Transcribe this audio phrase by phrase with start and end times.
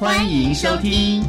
[0.00, 1.24] 欢迎收听。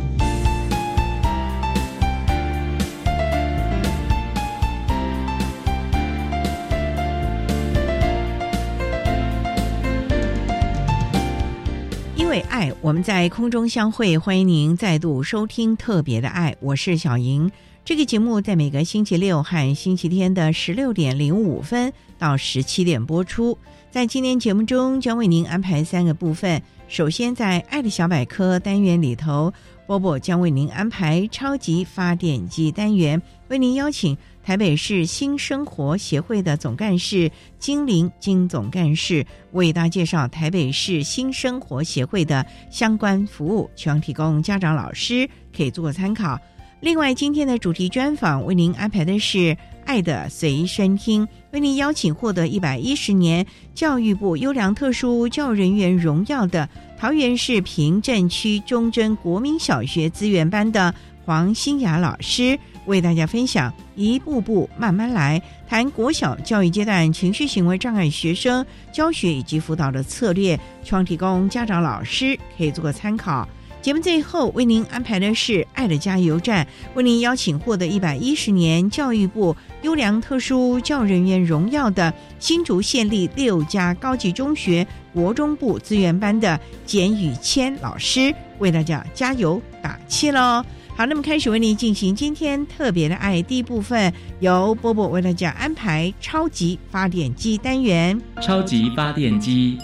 [12.16, 14.16] 因为爱，我们在空中相会。
[14.16, 17.52] 欢迎您再度收听《特别的爱》，我是小莹。
[17.84, 23.58] 这个节目在每个星期六和星期天的十六点零五分到十七点播出。
[23.90, 26.62] 在今天节目中，将为您安排三个部分。
[26.90, 29.54] 首先，在“爱的小百科”单元里头，
[29.86, 46.40] 波波将为您安排“超级发电机”单元，为您邀请台北市新生活协会的总干事金玲金总干事为大家介绍台北市新生活协会的相关服务，希望提供家长、老师可以做个参考。
[46.82, 49.58] 另外，今天的主题专访为您安排的是。
[49.86, 60.94] 爱的随身听，为您邀请获得一百一十年教育部优良特殊教育人员荣耀的桃园市平镇区中贞国民小学资源班的
[61.26, 68.64] 黄新雅老师，为大家分享一步步慢慢来，谈国小教育阶段情绪行为障碍学生
[68.94, 73.50] 教学以及辅导的策略，希望提供家长老师可以做个参考。
[73.82, 90.62] 节目最后为您安排的是“爱的加油站”，为您邀请获得一百一十年教育部优良特殊教人员荣耀的新竹县立六家高级中学国中部资源班的简宇谦老师，为大家加油打气喽！
[90.98, 98.20] 好，那么开始为您进行今天特别的爱第一部分，由波波为大家安排超级发电机单元。
[98.42, 99.78] 超级发电机，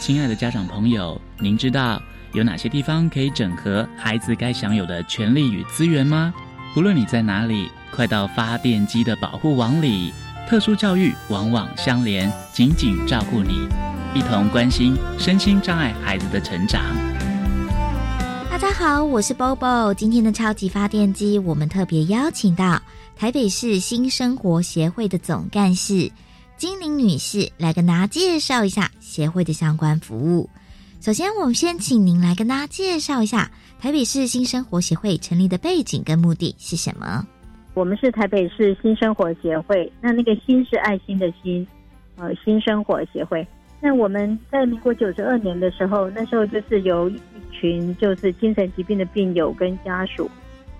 [0.00, 2.00] 亲爱的家长朋友，您知道？
[2.34, 6.34] 有哪些地方可以整合孩子该享有的权利与资源吗？
[6.76, 10.12] 无论你在哪里，快到发电机的保护网里。
[10.48, 13.68] 特殊教育网网相连，紧紧照顾你，
[14.16, 16.82] 一同关心身心障碍孩子的成长。
[18.50, 19.94] 大家好，我是 Bobo。
[19.94, 22.82] 今天的超级发电机，我们特别邀请到
[23.14, 26.10] 台北市新生活协会的总干事
[26.56, 30.50] 金玲女士来跟大家介绍一下协会的相关服务。
[31.04, 37.22] 首先，我们先请您来跟大家介绍一下台北市新生活协会成立的背景跟目的是什么。
[37.74, 41.66] 我们是台北市新生活协会，那那个“新”是爱心的“心”，
[42.16, 43.46] 呃，新生活协会。
[43.82, 47.20] 那我们在民国九十二年的时候，那时候就是由一
[47.52, 50.30] 群就是精神疾病的病友跟家属，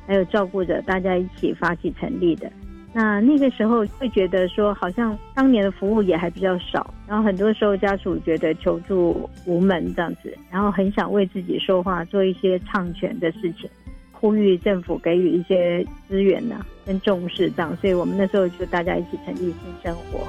[0.07, 2.51] 还有照顾者，大家一起发起成立的。
[2.97, 13.69] 那那个时候会觉得说，好像当年的服务也还比较少，然后很多时候家属觉得求助无门这样子，然后很想为自己说话，做一些唱权的事情，
[14.12, 20.21] 呼吁政府给予一些资源呐跟重视这样，所以我们那时候就大家一起成立新生活。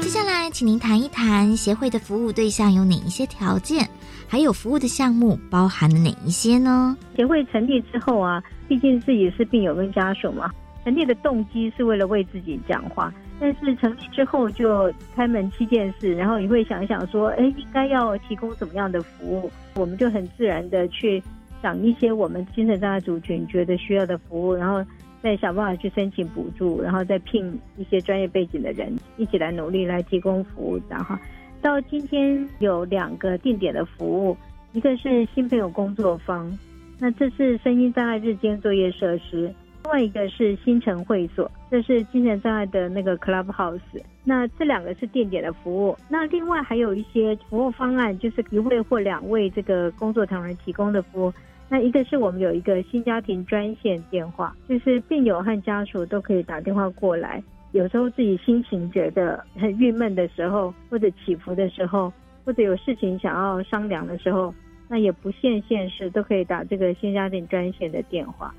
[0.00, 3.86] 接下来，请您谈一谈协会的服务对象有哪一些条件，
[4.26, 6.96] 还有服务的项目包含了哪一些呢？
[7.14, 10.50] 协会成立之后啊，毕竟自己是病友跟家属嘛。
[10.84, 19.50] 成立的动机是为了为自己讲话，但是成立之后就开门七件事，然后你会想一想说，哎，应该要提供什么样的服务？
[19.76, 21.22] 我们就很自然的去
[21.60, 24.82] 想一些我们精神障碍族群觉得需要的服务，然后
[25.22, 30.80] 再想办法去申请补助，然后再聘一些专业背景的人一起来努力来提供服务。
[30.88, 31.14] 然后
[31.60, 34.36] 到今天有两个定点的服务，
[34.72, 36.50] 一个是新朋友工作坊，
[36.98, 39.52] 那这是声音障碍日间作业设施。
[39.84, 43.80] 另外一个是新城会所，这是精神障碍的那个 club house。
[44.22, 45.96] 那这两个是定点的服务。
[46.08, 51.32] 那另外还有一些服务方案，就是一位或两位这个工作同仁提供的服务。
[51.68, 57.42] 那一个是我们有一个新家庭专线电话，就是病友和家属都可以打电话过来。
[57.72, 62.12] 有时候自己心情觉得很郁闷的时候，或者起伏的时候，
[62.44, 64.52] 或者有事情想要商量的时候，
[64.88, 68.52] 那也不限县市，都可以打这个新家庭专线的电话。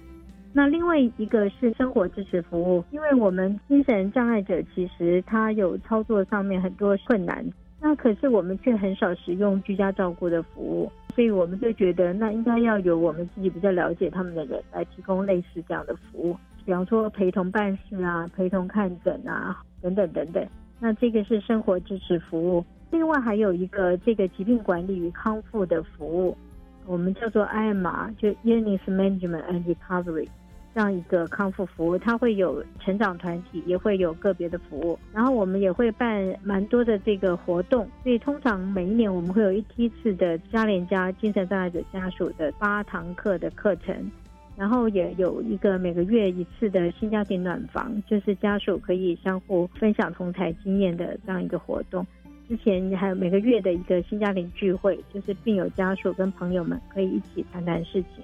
[0.53, 7.45] 那另外一个是生活支持服务，因为我们精神障碍者其实他有操作上面很多困难，
[7.80, 20.45] 那可是我们却很少使用居家照顾的服务，所以我们就觉得那应该要有我们自己比较了解他们的人来提供类似这样的服务，比方说陪同办事啊、陪同看诊啊等等等等。
[20.81, 26.38] 那这个是生活支持服务，另外还有一个这个疾病管理与康复的服务，
[26.86, 30.27] 我们叫做 IMR，就 Illness Management and Recovery。
[30.73, 34.97] 这样一个康复服务，它会有成长团体，也会有个别的服务。
[35.13, 44.12] 然后我们也会办蛮多的这个活动，所以通常每一年我们会有一批次的嘉联家精神障碍者家属的八堂课的课程，
[44.56, 52.06] 然后也有一个每个月一次的新家庭暖房，就是家属可以相互分享同台经验的这样一个活动。
[52.47, 58.24] 之前还有每个月的一个新家庭聚会，就是病友家属跟朋友们可以一起谈谈事情。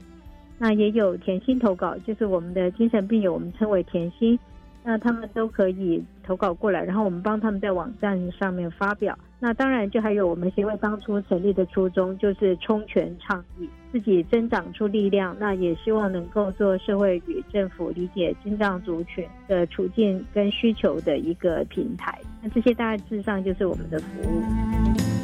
[0.57, 4.37] 那也有甜心投稿，就是我们的精神病友，我们称为甜心，
[4.83, 9.17] 那他们都可以投稿过来，然后我们帮他们在网站上面发表。
[9.39, 15.35] 那当然，就还有我们协会当初成立的初衷，就是充权倡议，自己增长出力量。
[15.39, 22.19] 那也希望能够做社会与政府理解心脏族群的处境跟需求的一个平台。
[22.41, 25.16] 那这些大致上就是我们的服务。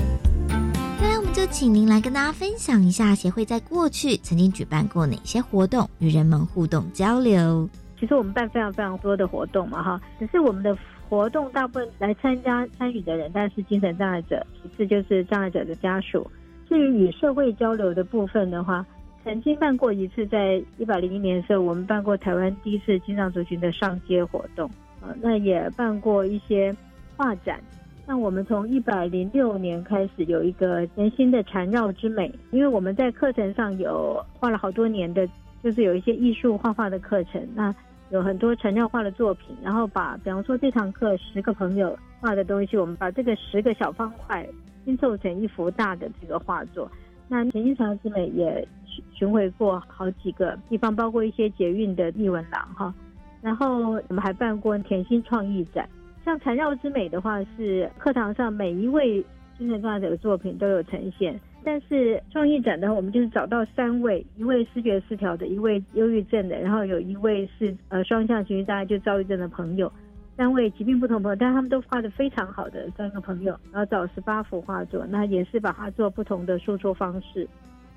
[1.43, 7.69] 就请您来跟大家分享一下协会在过去曾经举办过哪些活动，与人们互动交流。
[7.99, 10.73] 其实我们办非常非常多的活动嘛，哈，只是我们的
[11.09, 16.25] 活动大部分来参加参与的人，但是精神障碍者，其次就是障碍者的家属。
[16.69, 18.85] 至于与社会交流的部分的话，
[19.25, 24.65] 曾经办过一次，在一百零一年的时候，我们办过台湾第一次精藏族群的上街活动，
[25.01, 26.73] 啊，那也办过一些
[27.17, 27.59] 画展。
[28.05, 35.27] 那我们从一百零六年开始有一个全新的缠绕之美，因为我们在课程上有画了好多年的，
[35.63, 37.73] 就是有一些艺术画画的课程，那
[38.09, 44.45] 有很多缠绕画的作品，然后把比方说这堂课十个朋友画的东西，我们把这个十个小方块
[44.83, 46.91] 拼凑成一幅大的这个画作。
[47.29, 48.67] 那全新缠绕之美也
[49.13, 52.93] 巡回过好几个地方，包括一些捷运的艺文廊哈，
[53.41, 53.79] 然后
[54.09, 55.87] 我们还办过甜心创意展。
[56.23, 59.23] 像缠绕之美的话，是课堂上每一位
[59.57, 61.39] 精神障碍者的作品都有呈现。
[61.65, 69.91] 但是创意展的话，我们就是找到三位：一位视觉失调的，一位忧郁症的，然后有一位是呃双向情绪障碍就躁郁症的朋友，
[70.35, 77.47] 三位疾病不同朋友，但他们都画的非常好的三个朋友，然后找十八幅画作，那也是把它做不同的输出方式。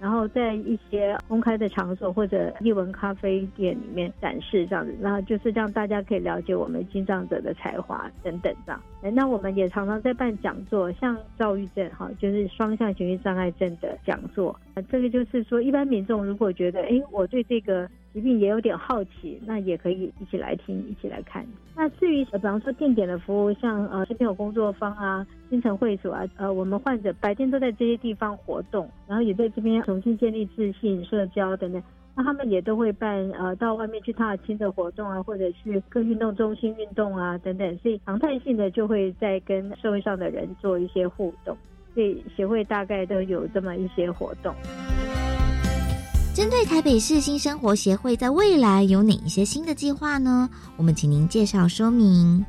[0.01, 8.81] 然后在一些公开的场所或者艺文咖啡店里面展示这样子，然后就是让大家可以了解我们进藏者的才华等等这样。
[9.15, 14.59] 那我们也常常在办讲座，像躁郁症哈，就是双向情绪障碍症的讲座。
[14.91, 21.45] 这个就是说，一般民众如果觉得，哎，我对这个疾病也有点好奇，那也可以一起来听，一起来看。
[21.75, 31.83] 那至于比方说定点的服务，像呃，这边有工作坊啊、新城会所啊，呃，我们患者白天都在这些地方活动，然后也在这边重新建立自信、社交等等。
[32.15, 41.55] 那他们也都会办呃到外面去踏青的活动啊，或者去各运动中心运动啊等等，所以常态性的就会在跟社会上的人做一些互动。
[41.93, 44.55] 所以协会大概都有这么一些活动。
[46.37, 50.47] 针对台北市新生活协会在未来有哪一些新的计划呢？
[50.77, 52.45] 我们请您介绍说明。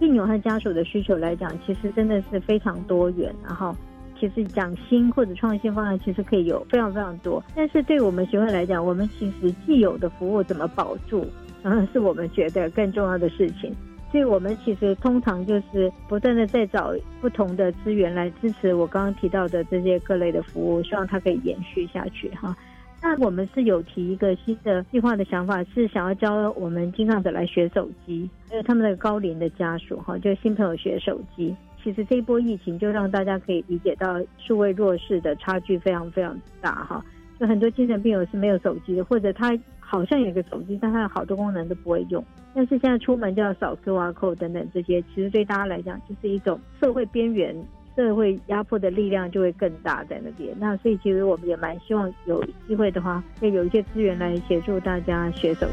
[0.00, 3.72] 病友和家属的需求来讲，其实真的是非常多元，然后。
[4.18, 7.42] 其实讲新或者创新方案，其实可以有非常非常多。
[7.54, 11.24] 但是对我们协会来讲，我们其实既有的服务怎么保住，
[11.62, 13.72] 嗯，是我们觉得更重要的事情。
[14.10, 22.56] 所以我们其实通常就是不断的在找不同的资源来支持我刚刚提到的这些各类的服务，希望它可以延续下去哈。
[23.04, 31.54] 那我们是有提一个新的计划的想法，是想要教我们经常者来学手机，还有他们的高龄的家属哈，就新朋友学手机。
[31.82, 37.04] 其实这一波疫情就让大家可以理解到数位弱势的差距非常非常大哈，
[37.40, 42.24] 就很多精神病友是没有手机的，或者他好像有个手机，但他有好多功能都不会用。
[42.54, 47.52] 但是现在出门就要扫 QR code 等等这些，其实对大家来讲就是一种社会边缘、
[47.96, 50.54] 社会压迫的力量就会更大在那边。
[50.58, 55.72] 那所以其实我们也蛮希望有机会的话，可以有一些资源来协助大家学手机。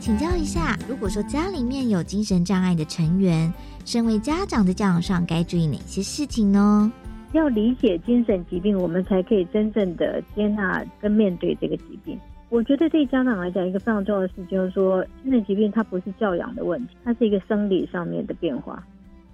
[0.00, 3.52] 请教一下，如果说家里面有精神障碍的成员，
[3.84, 6.92] 身为家长的教养上该注意哪些事情呢？
[7.32, 12.18] 要理解精神疾病，我们才可以真正的接纳跟面对这个疾病。
[12.48, 18.80] 我觉得对家长来讲，一个非常重要的事就是说，精神疾病它不是教养的问题，它是一个生理上面的变化，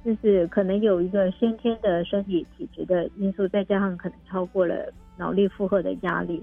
[0.04, 6.42] 就是可能有一个先天的身体体质的因素，再加上可能超过了脑力负荷的压力。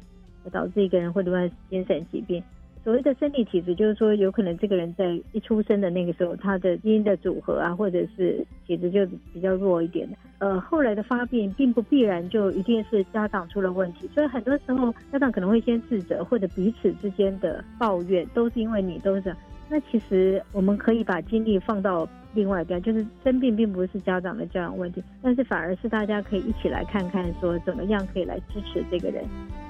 [0.52, 2.42] 导致一个人会罹患精神疾病。
[2.84, 10.18] 所谓的生理体质，就是说有可能这个人在一出生的那个时候，他的基因的组合啊，或者是体质就比较弱一点的。
[10.40, 19.36] 呃，后来的发病并不必然就一定是家长出了问题，所以很多时候家长可能会先自责，或者彼此之间的抱怨，都是因为你都是。
[19.70, 29.24] 那其实我们可以把精力放到另外一边，就是生病并不是家长的教养问题，但是反而是大家可以一起来看看，说怎么样可以来支持这个人。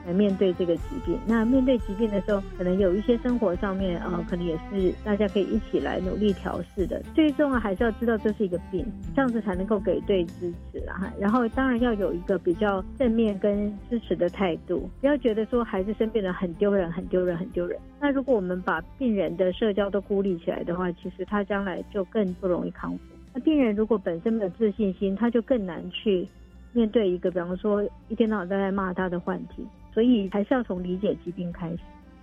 [0.05, 1.17] 来面对这个疾病。
[1.25, 7.01] 那面对疾病的时候，可能有一些生活上面呃，可能也是大家可以一起来努力调试的。
[7.13, 11.13] 最重要还是要知道这是一个病，这样子才能够给对支持啊。
[11.19, 17.77] 然后当然要有一个比较正面跟支持的态度，不要觉得说孩子生病了很丢人、很丢人、很丢人。
[17.99, 22.99] 那如果我们把病人的社交都孤立起来的话，其实他将来就更不容易康复。
[23.33, 26.27] 那病人如果本身没有自信心，他就更难去
[26.73, 29.65] 面对一个，比方说一天到晚都在骂他的患体。
[29.91, 31.79] 所以还是要从理解疾病开始，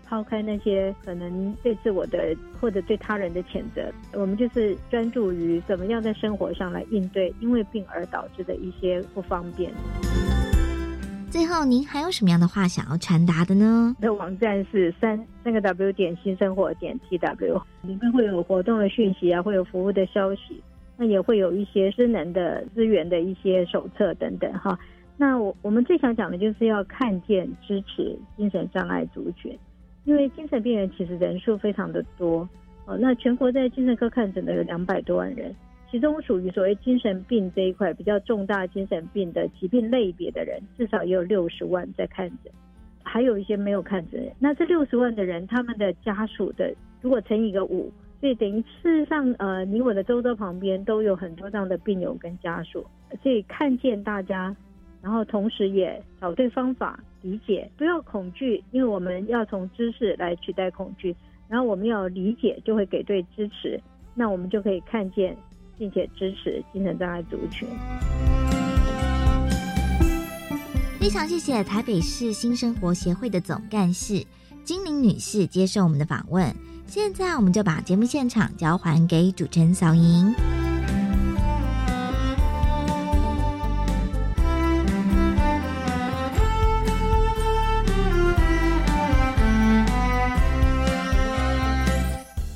[0.07, 9.71] 抛开那些可能对自我的或者对他人的谴责，我们就是专注于怎么样在生活上来应对因为病而导致的一些不方便。
[11.29, 13.95] 最后，您还有什么样的话想要传达的呢？
[14.01, 20.63] 的网站是三三个 W 点新生活点 T W，里面会有活动的讯息啊，会有服务的消息，
[20.97, 24.79] 那也会有一些失能的资源的一些手册等等哈。
[25.17, 29.59] 那我我们最想讲的就是要看见支持精神障碍族群，
[30.05, 32.49] 因为精神病人其实人数非常的多
[32.85, 32.97] 哦。
[32.99, 35.55] 那全国在精神科看诊的有两百多万人。
[35.89, 42.53] 其中属于所谓精神病这一块比较重大精神病的疾病类别的人，至少也有六十万在看诊，
[43.05, 44.21] 还有一些没有看诊。
[44.41, 47.91] 那这六十万的人，他们的家属的如果乘以个五，
[48.27, 52.85] 所以等于事实上，呃，你我的周遭旁边都有很多这样的病友跟家属，
[53.23, 54.53] 所以看见大家，
[55.01, 61.15] 然后同时也找对方法理解，不要恐惧，因为我们要从知识来取代恐惧，
[61.47, 63.81] 然后我们要理解，就会给对支持，
[64.13, 65.37] 那我们就可以看见。
[65.79, 67.69] 并且支持精神障碍族群。
[70.99, 74.27] 非常谢谢台北市新生活协会的总干事
[74.65, 76.45] 金玲女士接受我们的访问。
[76.89, 80.35] 现在，我们就把节目现场交还给主持人小莹。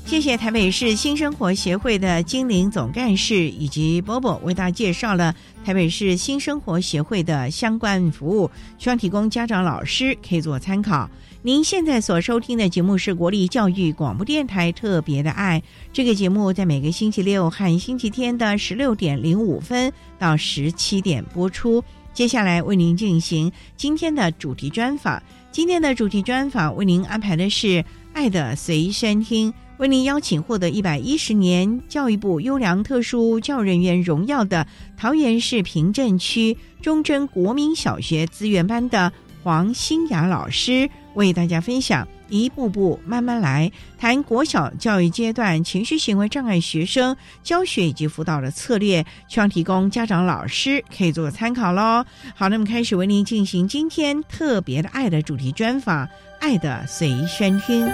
[0.05, 5.33] 谢谢台北市新生活协会的精灵总干事以及波波为大家介绍了
[5.63, 11.09] 台北市新生活协会的相关服务，希望提供家长、老师可以做参考。
[11.43, 21.83] 您现在所收听的节目是国立教育广播电台特别的爱，这个节目在每个星期六和星期天的十六点零五分到十七点播出。
[22.13, 25.19] 接下来为您进行今天的主题专访，
[25.51, 27.67] 今天的主题专访为您安排的是
[28.13, 29.51] 《爱的随身听》。
[29.79, 52.05] 为您邀请获得一百一十年教育部优良特殊教人员荣耀的桃园市平镇区忠贞国民小学资源班的黄新雅老师，为大家分享一步步慢慢来，谈国小教育阶段情绪行为障碍学生教学以及辅导的策略，希望提供家长老师可以做参考喽。
[52.35, 56.07] 好，那么开始为您进行今天特别的爱的主题专访，
[56.39, 57.87] 爱的随身听。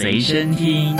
[0.00, 0.96] 随身听。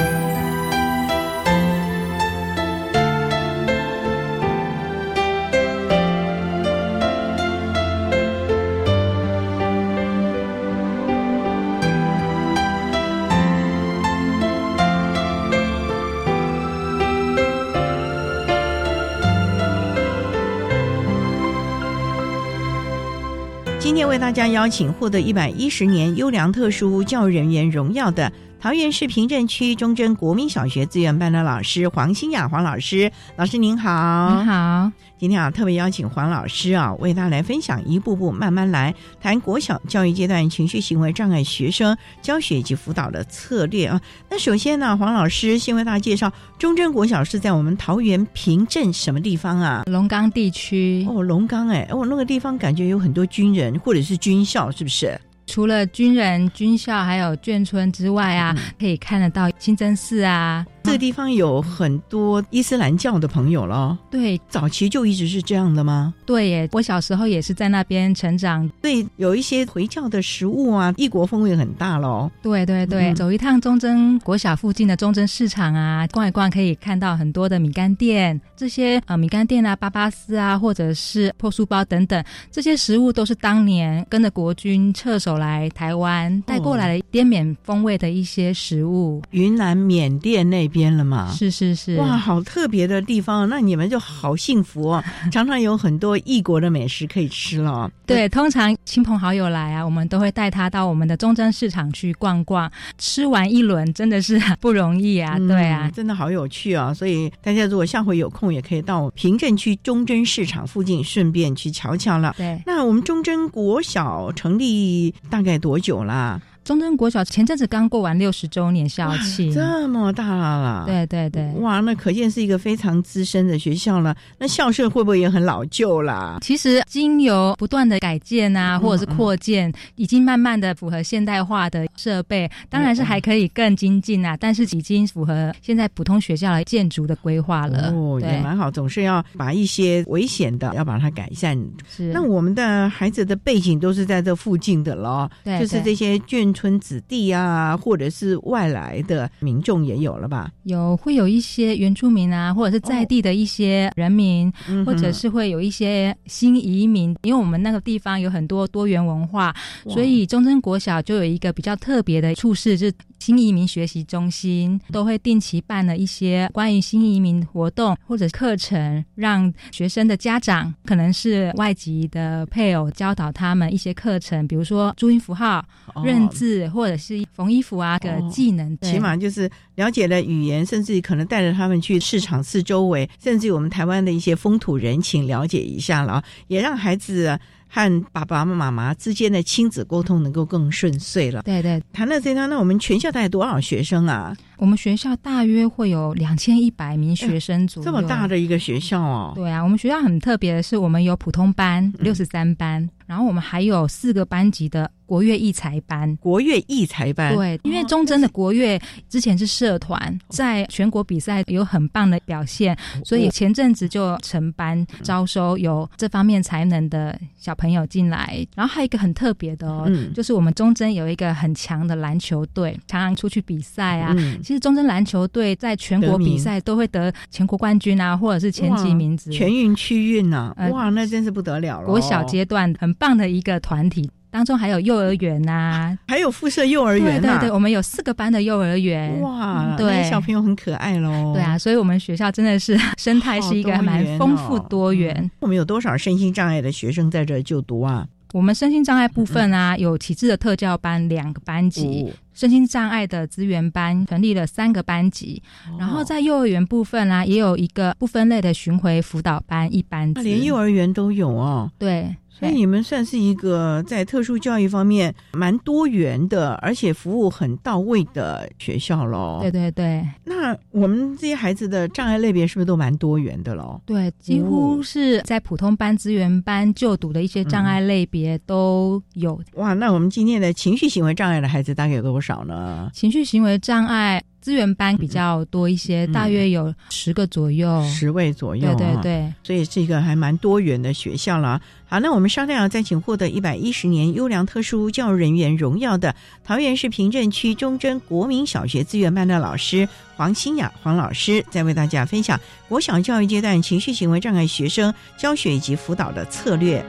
[23.78, 28.30] 今天为大家邀请获得一百一十年优良特殊教育人员荣耀的。
[28.60, 34.92] 桃园市平镇区中贞国民小学资源班的老师黄新雅黄老师，老师您好，您好。
[35.18, 43.98] 今天啊，特别邀请黄老师啊，为大家来分享一步步慢慢来，谈国小教育阶段情绪行为障碍学生教学以及辅导的策略啊。
[44.28, 49.84] 那首先呢，黄老师先为大家介绍忠贞国小是在我们桃园平镇什么地方啊？
[49.86, 55.18] 龙岗地区哦，龙岗哎，哦，那个地方感觉有很多军人或者是军校，是不是？
[55.50, 63.98] 除了军人、军校还有眷村之外啊，可以看得到清真寺啊、这个地方有很多伊斯兰教的朋友了。
[64.10, 66.12] 对，早期就一直是这样的吗？
[66.26, 68.68] 对耶，我小时候也是在那边成长。
[68.82, 72.30] 对，有一些回教的食物啊，异国风味很大喽。
[72.42, 89.22] 对对对，走一趟中贞国小附近的中贞市场啊，逛一逛可以看到很多的米干店，这些呃米干店啊、巴巴斯啊，或者是破书包等等，这些食物都是当年跟着国军撤守来台湾带过来的滇缅风味的一些食物。
[89.30, 91.30] 云南、缅甸那边了嘛？
[91.32, 97.90] 是是是，哇，好特别的地方，那你们就好幸福哦， 常常有很多异国的美食可以吃了。
[98.06, 105.38] 对，通常亲朋好友来啊，我们都会带他到我们的中正市场去逛逛，吃完一轮真的是不容易啊。
[105.38, 106.94] 对啊，真的好有趣啊！
[106.94, 112.34] 所以大家如果下回有空，也可以到平镇区中正市场附近，顺便去瞧瞧了。
[112.36, 116.40] 对，那我们中正国小成立大概多久啦？
[116.70, 124.14] 中正国小前阵子刚过完六十周年校庆，这么大了，对对对，哇，那可见是一个非常资深的学校了。
[124.38, 126.38] 那校舍会不会也很老旧啦？
[126.40, 134.36] 其实经由不断的改建啊，或者是扩建，已经慢慢的符合现代化的设备，当然是还可以更精进啊。
[134.36, 137.92] 但是已经符合现在普通学校的建筑的规划了。
[137.92, 141.60] 哦，也蛮好，总是要把一些危险的要把它改善。
[141.88, 146.54] 是，那我们的孩子的背景都是在这附近的了，对，就是这些眷。
[146.60, 150.52] 村子弟啊，或者是外来的民众也有了吧？
[150.64, 154.52] 有，会有一些原住民啊，或者是在地的一些人民，
[154.84, 157.16] 或者是会有一些新移民。
[157.22, 159.56] 因为我们那个地方有很多多元文化，
[159.88, 175.64] 所以中正国小就有一个比较特别的处事，就是新移民学习中心，都会定期办了一些关于新移民活动或者课程，让学生的家长可能是外籍的配偶教导他们一些课程，比如说注音符号、
[176.04, 176.70] 认字。
[176.70, 191.42] 或者是缝衣服啊的技能，起码就是了解了语言，甚至可能带着他们去市场四周围，甚至我们台湾的一些风土人情了解一下了，也让孩子和爸爸妈妈之间的亲子沟通能够更顺遂了。
[191.42, 194.34] 对对，谈到这张，那我们全校大概多少学生啊？
[194.56, 199.32] 我们学校大约会有两千一百名学生左右，这么大的一个学校哦。
[199.34, 204.88] 对啊，我们学校很特别的是，我们有普通班六十三班，然后我们还有四个班级的。
[205.10, 218.46] 国乐艺才班，国乐艺才班，对，因为中贞的国乐之前是社团，在全国比赛有很棒的表现，所以前阵子就成班招收有这方面才能的小朋友进来。
[218.54, 224.14] 然后还有一个很特别的哦，就是我们中贞有一个很强的篮球队，常常出去比赛啊。
[224.40, 229.16] 其实中贞篮球队在全国比赛都会得全国冠军啊，或者是前几名。
[229.16, 231.86] 全运区运呐，哇，那真是不得了了。
[231.88, 234.08] 国小阶段很棒的一个团体。
[234.32, 239.20] 当中还有幼儿园呐， 还有附设幼儿园对对对，我们有四个班的幼儿园。
[239.22, 241.32] 哇，对，小朋友很可爱喽。
[241.34, 245.28] 对啊，所以我们学校真的是生态是一个蛮丰富多元。
[245.40, 248.06] 我们有多少身心障碍的学生在这就读啊？
[248.32, 255.42] 我们身心障碍部分啊，有体质的特教班两个班级，身心障碍的资源班成立了三个班级，
[255.76, 260.14] 然后在幼儿园部分啊，也有一个不分类的巡回辅导班一班。
[260.14, 261.68] 连幼儿园都有哦。
[261.76, 262.14] 对。
[262.40, 269.38] 所以你们算是一个在特殊教育方面蛮多元的，而且服务很到位的学校喽。
[269.42, 273.80] 对对对，那我们这些孩子的障碍类别是不是都蛮多元的喽？
[273.84, 279.40] 对，几乎是在普通班、资源班就读的一些障碍类别都有。
[279.54, 282.90] 哇，那我们今天的情绪行为障碍的孩子大概有多少呢？
[282.92, 284.22] 情绪行为障碍。
[284.40, 288.74] 资源班比较多一些，大约有十个左右，十位左右。
[288.74, 291.60] 对对对，所以是一个还蛮多元的学校了。
[291.86, 306.84] 好，那我们商量再请获得一百一十年优良特殊教育人员荣耀的桃园市平镇区忠贞国民小学资源班的老师黄新雅黄老师，再为大家分享国小教育阶段情绪行为障碍学生教学以及辅导的策略。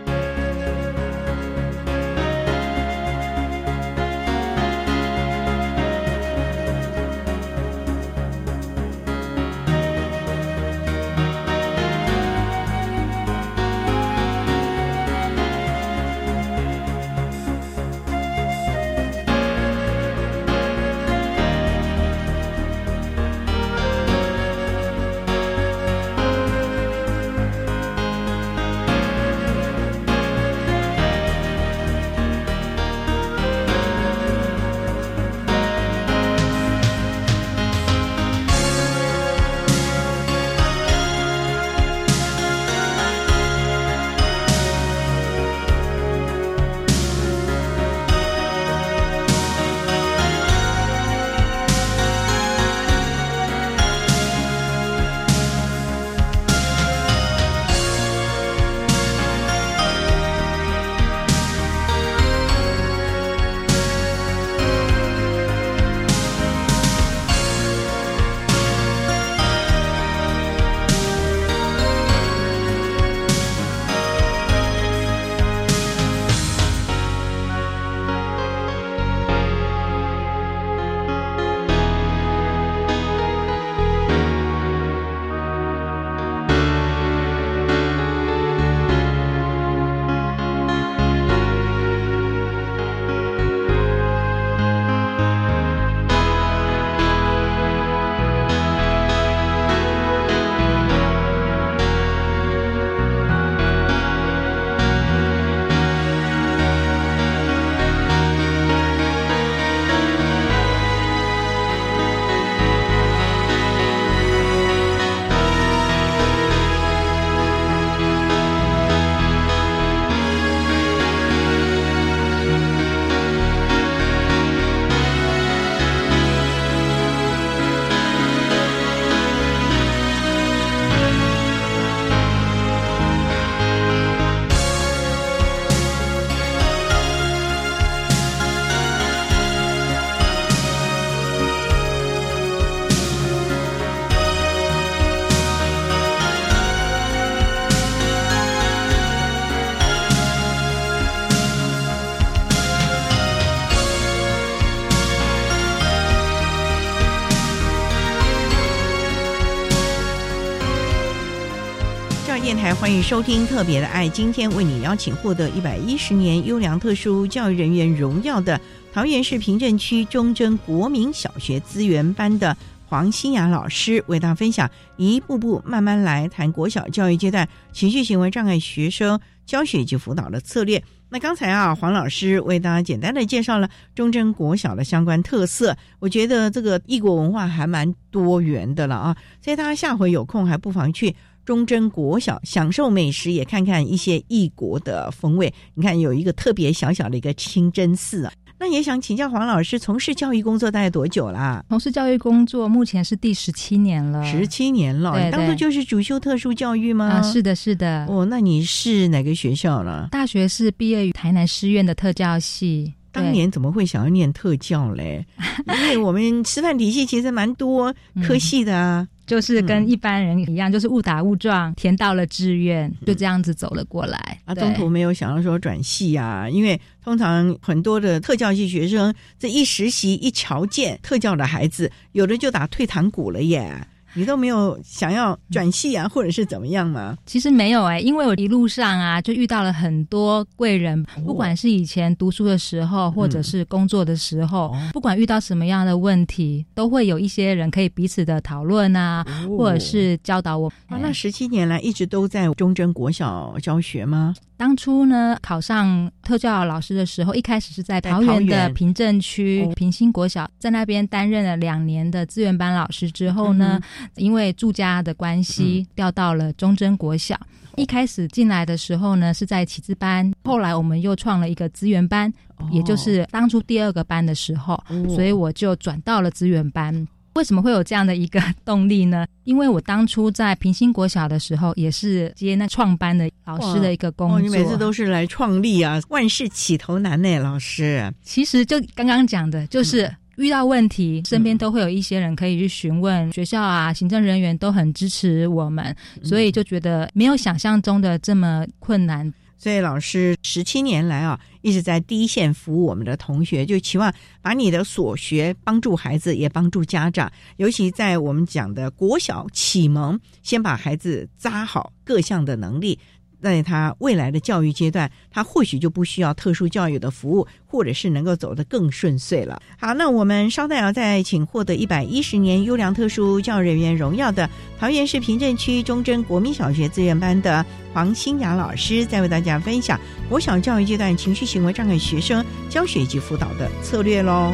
[162.82, 164.08] 欢迎收听《特别的爱》。
[164.10, 168.60] 今天为你邀请获得一百一十年优良特殊教育人员荣耀的
[168.91, 174.67] 桃园市平镇区中正国民小学资源班的黄新雅老师，为大家分享
[174.98, 180.84] 一步步慢慢来谈国小教育阶段情绪行为障碍学生教学以及辅导的策略。
[181.13, 191.13] 那刚才啊，黄老师为大家简单的介绍了中正国小的相关特色，我觉得这个异国文化还蛮多元的了啊，所以大家下回有空还不妨去
[191.45, 195.54] 中正国小享受美食，也看看一些异国的风味。
[195.73, 198.32] 你看有一个特别小小的一个清真寺啊。
[198.60, 201.65] 那也想请教黄老师，从事教育工作大概多久啦？
[201.69, 204.23] 从事教育工作目前是第十七年了。
[204.23, 207.06] 十七年了，对当初就是主修特殊教育吗？
[207.08, 208.06] 啊，是的，是的。
[208.08, 210.10] 哦，那你是哪个学校呢？
[210.12, 212.93] 大学是毕业于台南师院的特教系。
[213.12, 215.25] 当年怎么会想要念特教嘞？
[215.67, 217.91] 因为我们师范体系其实蛮多
[218.23, 219.08] 科系的啊。
[219.32, 224.38] 就是跟一般人一样，就是误打误撞填到了志愿，就这样子走了过来。
[224.44, 233.88] 啊，中途没有想到说转系啊，因为通常很多的特教系学生这一实习一瞧见特教的孩子，有的就打退堂鼓了耶。
[234.13, 237.17] 你都没有想要转系啊，或者是怎么样吗？
[237.26, 250.67] 其实没有哎，因为我一路上啊，就遇到了很多贵人，不管是以前读书的时候，或者是工作的时候，不管遇到什么样的问题，都会有一些人可以彼此的讨论啊，或者是教导我。
[250.88, 254.34] 啊，那十七年来一直都在中正国小教学吗？
[254.62, 263.82] 当初呢，考上特教老师的时候，一开始是在桃园的平镇区平兴国小，在那边担任了两年的资源班老师之后呢，
[264.17, 267.36] 因为住家的关系，调到了中贞国小。
[267.76, 272.32] 一开始进来的时候呢，是在启智班，后来我们又创了一个资源班，
[272.69, 277.08] 也就是当初第二个班的时候，所以我就转到了资源班。
[277.34, 279.26] 为什么会有这样的一个动力呢？
[279.46, 284.39] 因为我当初在平兴国小的时候，也是接那创班的老师的一个工作。
[284.39, 288.12] 你每次都是来创立啊，万事起头难呢，老师。
[288.22, 299.32] 其实就刚刚讲的，就是遇到问题，身边都会有一些人可以去询问，学校啊，行政人员都很支持我们，所以就觉得没有想象中的这么困难。
[299.62, 307.32] 所以老师十七年来啊，一直在第一线服务我们的同学，就期望把你的所学帮助孩子，也帮助家长。
[307.58, 312.97] 尤其在我们讲的国小启蒙，先把孩子扎好各项的能力。
[313.41, 319.62] 在他未来的教育阶段，他或许就不需要特殊教育的服务，或者是能够走得更顺遂了。
[319.77, 324.49] 好，那我们稍待要再请获得一百一十年优良特殊教育人员荣耀的
[324.80, 329.99] 桃园市平镇区中贞国民小学资源班的黄新雅老师，再为大家分享
[330.30, 334.54] 国小教育阶段情绪行为障碍学生教学及辅导的策略喽。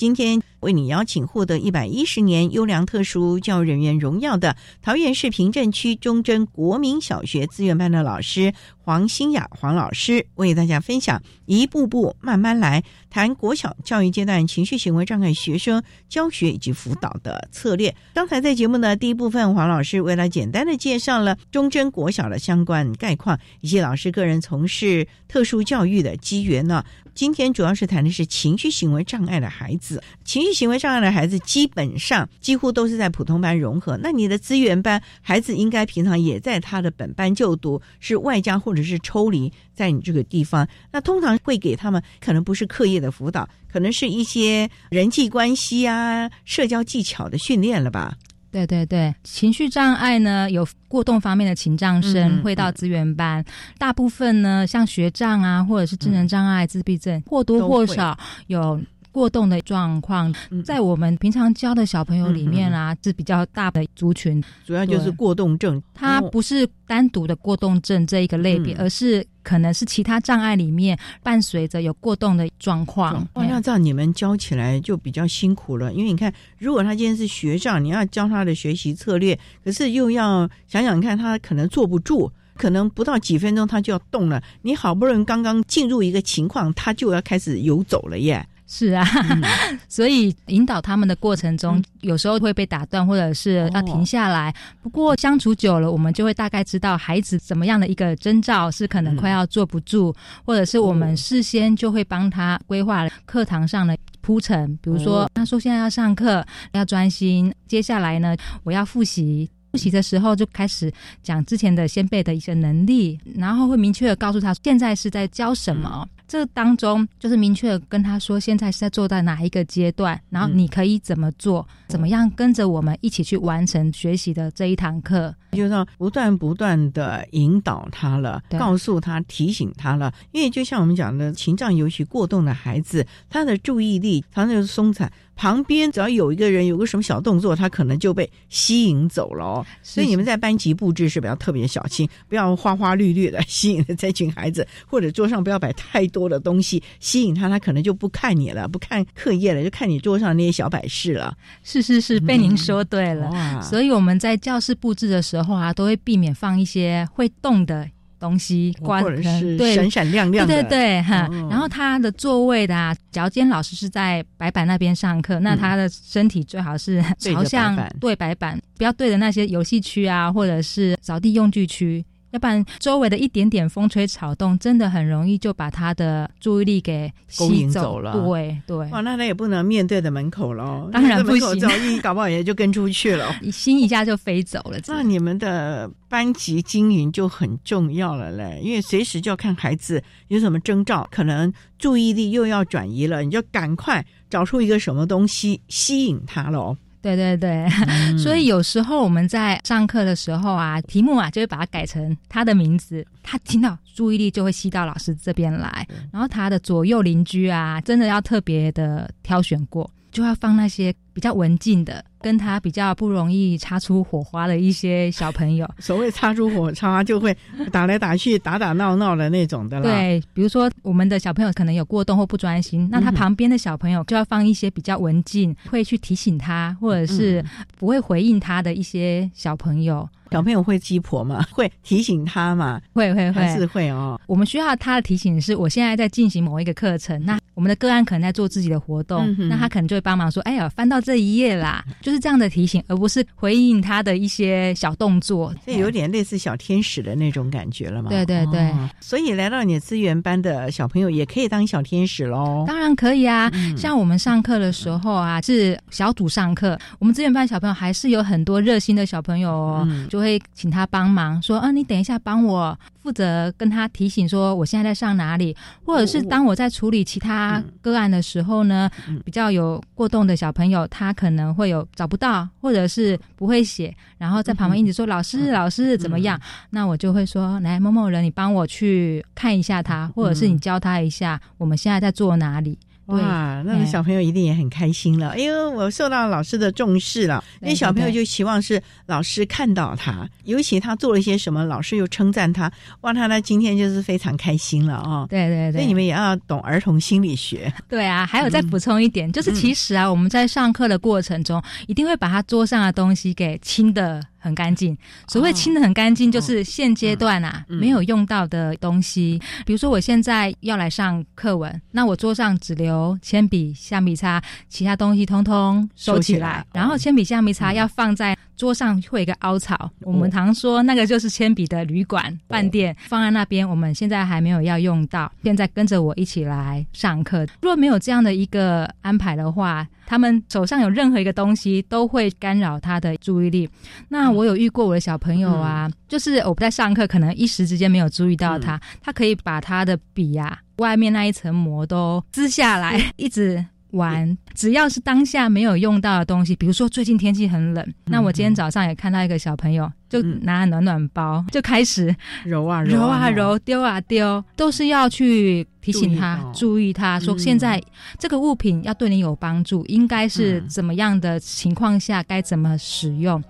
[0.00, 17.94] 今天为你邀请获得一百一十年优良特殊教育人员荣耀的桃园市平镇区中贞国民小学资源班的老师黄新雅黄老师，为大家分享一步步慢慢来，谈国小教育阶段情绪行为障碍学生教学以及辅导的策略。
[18.14, 26.84] 刚才在节目的第一部分，黄老师为了简单的介绍了中贞国小的相关概况，以及老师个人从事特殊教育的机缘呢。
[27.14, 33.98] 今天主要是谈的是情绪行为障碍的孩子，情绪行为障碍的孩子基本上几乎都是在普通班融合。
[34.02, 40.66] 那你的资源班孩子应该平常也在他的本班就读，是外加或者是抽离在你这个地方。
[40.92, 48.16] 那通常会给他们可能不是课业的辅导，可能是一些人际关系啊、社交技巧的训练了吧。
[48.50, 53.44] 对对对，情绪障碍呢，有过动方面的情障生会到资源班，
[53.78, 58.80] 大部分呢，像学障啊，或者是智能障碍、自闭症，或多或少有
[59.12, 60.34] 过动的状况。
[60.64, 65.82] 在我们平常教的小朋友里面啊，是比较大的族群，主要就是过动症。
[65.94, 69.26] 它不是单独的过动症这一个类别，而是。
[69.42, 73.26] 可能是其他障碍里面伴随着有过动的状况。
[73.34, 84.42] 那这样你们教起来就比较辛苦了，因为你看，如果他今天是学障，你要教他的学习策略，可是又要想想看，他可能坐不住，可能不到几分钟他就要动了。
[84.62, 88.46] 你好不容易刚刚进入一个情况，他就要开始游走了耶。
[88.72, 89.04] 是啊，
[89.88, 94.54] 所以引导他们的过程中，有时候会被打断，或者是要停下来。
[94.80, 104.78] 不过相处久了，我们就会大概知道孩子怎么样的一个征兆是可能快要坐不住，或者是我们事先就会帮他规划课堂上的铺陈。
[104.80, 109.50] 比如说，他说现在要上课，要专心，接下来呢，我要复习。
[109.72, 116.06] 复习的时候就开始讲之前的先辈的一些能力，然后会明确的告诉他现在是在教什么。
[116.30, 130.14] 这当中就是明确的跟他说现在是在做到哪一个阶段，然后你可以怎么做，怎么样跟着我们一起去完成学习的这一堂课，就是要不断不断的引导他了，告诉他提醒他了。
[130.30, 135.12] 因为就像我们讲的，情障尤其过动的孩子，他的注意力常常就是松散。
[135.34, 139.66] 旁边只要有一个人有个什么小动作，他可能就被吸引走了哦。
[139.82, 151.36] 所以你们在班级布置是比较特别小心，不要花花绿绿的 吸引这群孩子，或者桌上不要摆太多的东西吸引他，他可能就不看你了，不看课业了，就看你桌上那些小摆饰了。
[151.62, 153.30] 是是是，被您说对了。
[153.62, 157.88] 所以我们在教室布置的时候啊，都会避免放一些会动的。
[158.20, 161.26] 东西或者是闪闪亮亮的，对对对哈。
[161.48, 172.04] 然后他的座位的啊，脚尖老师是在白板那边上课，那他的身体最好是朝向对白板，不要对着那些游戏区啊，或者是扫地用具区。
[172.30, 178.12] 要不然，周围的一点点风吹草动，真的很容易就把他的注意力给吸引走了。
[178.12, 180.88] 对对，哇，那他也不能面对着门口喽。
[180.92, 184.78] 当然不行，一搞不好也就跟出去了， 心一下就飞走了。
[184.86, 196.76] 那你们的班级经营就很重要了嘞，因为随时就要看孩子有什么征兆，可能注意力又要转移了，你就赶快找出一个什么东西吸引他喽。
[197.02, 197.66] 对对对，
[198.18, 209.90] 所以有时候我们在上课的时候啊，题目啊就会把它改成他的名字，他听到注意力就会吸到老师这边来，然后他的左右邻居啊，真的要特别的挑选过。
[210.12, 215.68] 就要放那些比较文静的，跟他比较不容易擦出火花的一些小朋友。
[215.78, 217.36] 所谓擦出火花，就会
[217.72, 219.82] 打来打去、打打闹闹的那种的啦。
[219.82, 227.44] 对，比如说我们的小朋友可能有过动或不专心，那他旁边的小朋友就要放一些比较文静，会去提醒他，或者是
[227.76, 230.08] 不会回应他的一些小朋友。
[230.30, 231.44] 小朋友会鸡婆吗？
[231.50, 232.80] 会提醒他吗？
[232.92, 234.20] 会会会还是会哦。
[234.28, 245.54] 我们需要他的提醒是，我现在在进行某一个课程，那我们的个案可能在做自己的活动，嗯那他可能就会帮忙说：“哎呀，翻到这一页啦。”就是这样的提醒，而不是回应他的一些小动作。
[245.64, 248.10] 这有点类似小天使的那种感觉了嘛？
[248.10, 252.64] 对对对哦所以来到你的资源班的小朋友也可以当小天使喽。
[252.66, 282.78] 当然可以啊，嗯像我们上课的时候啊，是小组上课，我们资源班小朋友还是有很多热心的小朋友哦，嗯就会请他帮忙，说啊，你等一下帮我负责跟他提醒说我现在在上哪里，或者是当我在处理其他个案的时候呢，嗯比较有过动的小朋友，他可能会有找不到，或者是不会写，然后在旁边一直说、老师老师怎么样，那我就会说来某某人，你帮我去看一下他，或者是你教他一下我们现在在做哪里。
[283.10, 285.30] 对哇，那个哎小朋友一定也很开心了。
[285.30, 287.42] 哎为，我受到老师的重视了。
[287.60, 292.70] 因为小朋友就希望是老师看到他，尤其他做了一些什么，老师又称赞他，
[293.02, 295.26] 哇，他他今天就是非常开心了哦。
[295.28, 297.72] 对对对，所以你们也要懂儿童心理学。
[297.88, 304.96] 对啊，还有再补充一点，嗯就是其实啊，我们在上课的过程中，一定会把他桌上的东西给清的很干净。
[305.28, 307.78] 所谓清的很干净，就是现阶段啊、嗯。
[307.78, 323.68] 没有用到的东西，比如说我现在要来上课文，那我桌上只留铅笔、橡皮擦，其他东西通通收起来，收起来然后铅笔、橡皮擦要放在桌上会有一个凹槽，我们常说那个就是铅笔的旅馆、饭店，放在那边。
[323.68, 327.46] 我们现在还没有要用到，现在跟着我一起来上课。
[327.62, 333.70] 如果没有这样的一个安排的话，他们手上有任何一个东西都会干扰他的注意力。
[334.08, 344.36] 那我有遇过我的小朋友啊，就是我不在上课，可能一时之间没有注意到他，他可以把他的笔啊、外面那一层膜都撕下来， 一直玩。
[344.54, 357.82] 只要是当下没有用到的东西，比如说最近天气很冷，那我今天早上也看到一个小朋友，就拿暖暖包就开始揉啊揉啊啊揉，丢啊丢，都是要去提醒他注意他，说嗯现在
[358.18, 363.42] 这个物品要对你有帮助，应该是怎么样的情况下该怎么使用。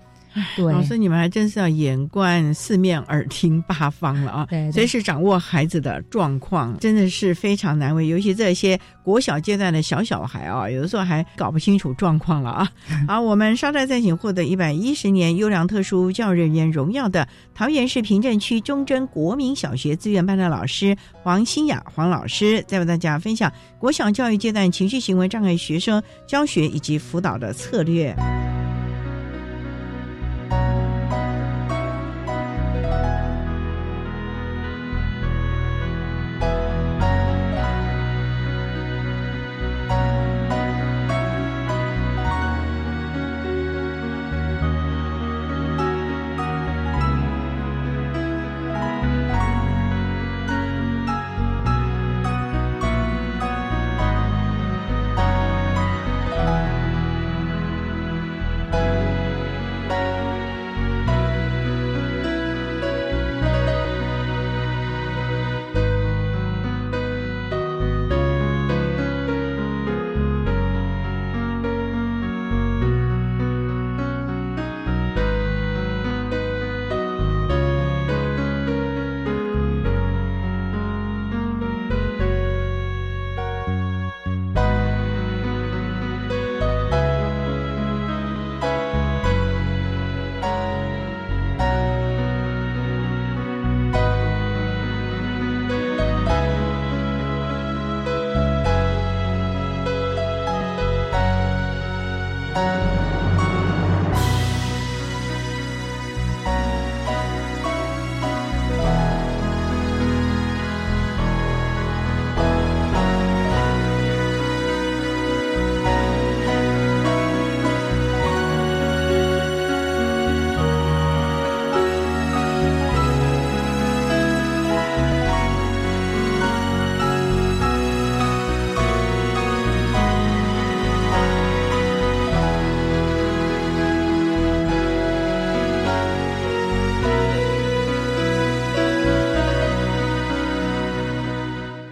[0.55, 4.47] 对，老师，你们还真是要眼观四面，耳听八方了啊！
[4.49, 8.07] 对对随时掌握孩子的状况，真的是非常难为。
[8.07, 12.71] 尤其这些国小阶段的小小孩啊，有的时候还搞不清楚状况了啊！
[13.07, 28.15] 好，我们稍待再请获得一百一十年优良特殊教育人员荣耀的桃园市平镇区忠贞国民小学资源班的老师黄新雅黄老师，再为大家分享国小教育阶段情绪行为障碍学生教学以及辅导的策略。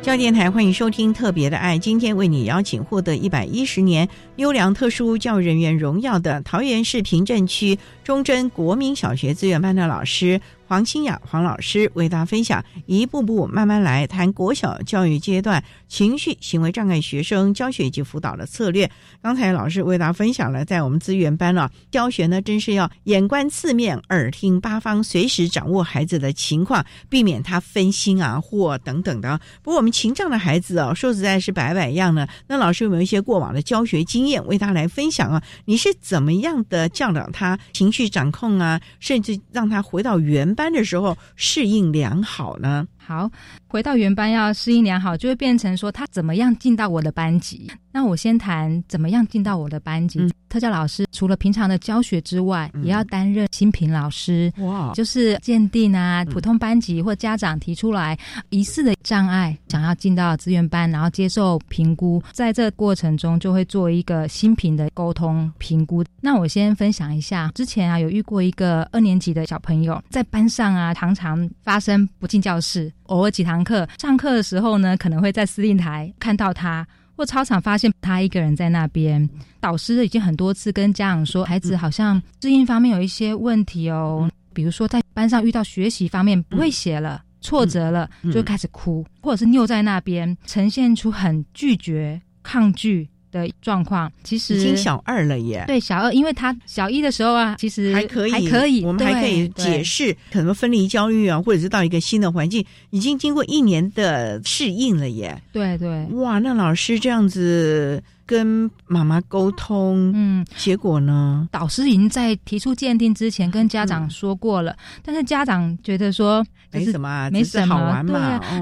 [0.09, 18.87] 教电台欢迎收听《特别的爱》，今天为你邀请获得一百一十年优良特殊教育人员荣耀的桃园市平镇区忠贞国民小学资源班的老师黄清雅黄老师为大家分享一步步慢慢来谈国小教育阶段情绪行为障碍学生教学以及辅导的策略。
[19.19, 29.41] 刚才老师为大家分享了，在我们资源班呢教学呢，真是要眼观四面，耳听八方，随时掌握孩子的情况，避免他分心啊或等等的。
[29.63, 32.27] 不过我们情障的孩子哦，说实在是百百样呢。
[32.45, 35.41] 那老师有没有一些过往的教学经验为他来分享啊？
[35.65, 42.89] 你是怎么样的教导他情绪掌控啊，甚至让他回到原班的时候适应良好呢？
[43.09, 43.27] 好，
[43.67, 47.67] 回到原班要适应良好，就会变成说他怎么样进到我的班级。
[47.91, 50.31] 那我先谈怎么样进到我的班级。
[50.47, 54.51] 特教老师除了平常的教学之外，也要担任新评老师。
[54.59, 58.15] 哇，就是鉴定啊，普通班级或家长提出来
[58.51, 66.03] 疑似的障碍，想要进到资源班，然后接受评估，在这过程中就会做一个新评的沟通评估。
[66.21, 72.91] 那我先分享一下，之前啊有遇过一个二年级的小朋友，在班上啊常常发生不进教室。
[73.09, 79.29] 偶尔几堂课上课的时候呢，可能会在司令台看到他，或操场发现他一个人在那边。
[79.59, 93.09] 导师已经很多次跟家长说，孩子好像适应方面有一些问题哦，比如说在班上遇到学习方面不会写了，挫折了就开始哭，或者是拗在那边，呈现出很拒绝、抗拒。
[93.31, 95.63] 的状况其实已经小二了耶。
[95.67, 105.41] 对，小二，因为他小一的时候啊，其实还可以，还可以，我们还可以解释，可能分离焦虑啊，或者是到一个新的环境，已经经过一年的适应了耶。
[105.51, 108.03] 对对，哇，那老师这样子。
[108.29, 111.49] 跟妈妈沟通，嗯，结果呢？
[111.51, 118.13] 导师已经在提出鉴定之前跟家长说过了，但是家长觉得说没什么，没什么，对。